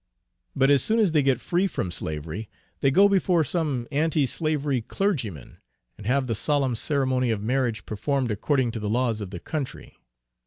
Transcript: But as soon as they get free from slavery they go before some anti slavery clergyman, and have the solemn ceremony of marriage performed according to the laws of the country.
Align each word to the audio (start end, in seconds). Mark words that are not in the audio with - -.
But 0.55 0.71
as 0.71 0.81
soon 0.81 0.97
as 0.97 1.11
they 1.11 1.21
get 1.21 1.39
free 1.39 1.67
from 1.67 1.91
slavery 1.91 2.49
they 2.79 2.89
go 2.89 3.07
before 3.07 3.43
some 3.43 3.87
anti 3.91 4.25
slavery 4.25 4.81
clergyman, 4.81 5.57
and 5.95 6.07
have 6.07 6.25
the 6.25 6.33
solemn 6.33 6.73
ceremony 6.75 7.29
of 7.29 7.43
marriage 7.43 7.85
performed 7.85 8.31
according 8.31 8.71
to 8.71 8.79
the 8.79 8.89
laws 8.89 9.21
of 9.21 9.29
the 9.29 9.39
country. 9.39 9.99